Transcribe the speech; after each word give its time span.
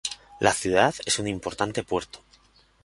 La 0.39 0.51
ciudad 0.51 0.95
es 1.05 1.19
un 1.19 1.27
importante 1.27 1.83
puerto. 1.83 2.23